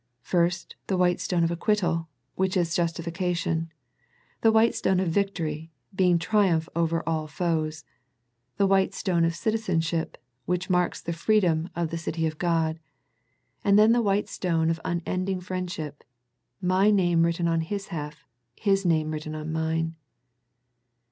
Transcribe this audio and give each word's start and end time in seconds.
First, 0.23 0.75
the 0.87 0.97
white 0.97 1.19
stone 1.19 1.43
of 1.43 1.51
acquittal, 1.51 2.09
whirh 2.35 2.57
is 2.57 2.75
justification. 2.75 3.71
The 4.41 4.51
white 4.51 4.73
stone 4.73 4.99
o 4.99 5.03
f 5.03 5.09
victory, 5.09 5.69
being 5.93 6.17
triumph 6.17 6.67
over 6.75 7.07
all 7.07 7.27
foes. 7.27 7.85
The 8.57 8.65
white 8.65 8.95
stone 8.95 9.23
of 9.23 9.33
citizensh 9.33 9.93
ip, 9.93 10.17
which 10.47 10.71
marks 10.71 11.03
the 11.03 11.13
freedom 11.13 11.69
of 11.75 11.91
the 11.91 11.99
city 11.99 12.25
of 12.25 12.39
God. 12.39 12.79
And 13.63 13.77
then 13.77 13.91
the 13.91 14.01
white 14.01 14.27
stone 14.27 14.71
of 14.71 14.81
unending 14.83 15.39
Jriendship, 15.39 16.01
my 16.59 16.89
name 16.89 17.21
written 17.21 17.47
on 17.47 17.61
His 17.61 17.89
half, 17.89 18.25
His 18.55 18.83
name 18.83 19.11
written 19.11 19.35
on 19.35 19.51
mine. 19.53 19.93